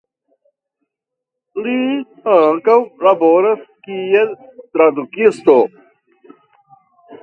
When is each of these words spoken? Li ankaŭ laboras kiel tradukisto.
Li 1.65 1.75
ankaŭ 2.39 2.79
laboras 3.09 3.63
kiel 3.87 4.35
tradukisto. 4.51 5.63